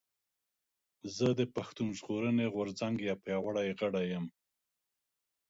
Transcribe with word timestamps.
زه 1.15 1.27
د 1.39 1.41
پشتون 1.53 1.87
ژغورنې 1.97 2.45
غورځنګ 2.55 2.95
يو 3.09 3.17
پياوړي 3.23 3.69
غړی 3.79 4.05
یم 4.13 4.25